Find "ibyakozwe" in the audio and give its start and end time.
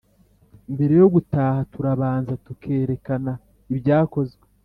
3.71-4.43